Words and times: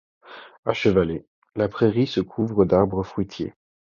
À 0.65 0.73
Chevalet, 0.73 1.27
la 1.55 1.67
prairie 1.69 2.07
se 2.07 2.21
couvre 2.21 2.65
d'arbres 2.65 3.03
fruitiers. 3.03 3.53